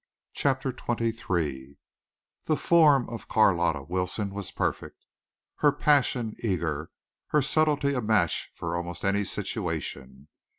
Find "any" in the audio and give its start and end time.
9.05-9.23